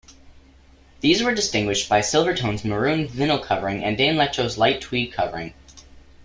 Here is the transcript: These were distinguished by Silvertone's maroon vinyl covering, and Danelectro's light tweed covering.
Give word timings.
These 1.01 1.21
were 1.21 1.35
distinguished 1.35 1.87
by 1.87 1.99
Silvertone's 1.99 2.65
maroon 2.65 3.07
vinyl 3.07 3.39
covering, 3.43 3.83
and 3.83 3.95
Danelectro's 3.99 4.57
light 4.57 4.81
tweed 4.81 5.13
covering. 5.13 5.53